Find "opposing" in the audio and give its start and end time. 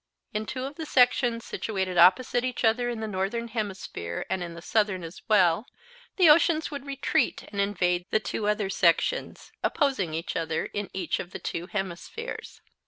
9.63-10.15